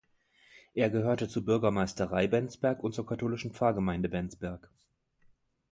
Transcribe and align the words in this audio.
Er 0.73 0.89
gehörte 0.89 1.29
zur 1.29 1.45
Bürgermeisterei 1.45 2.25
Bensberg 2.25 2.83
und 2.83 2.95
zur 2.95 3.05
katholischen 3.05 3.53
Pfarrgemeinde 3.53 4.09
Bensberg. 4.09 4.67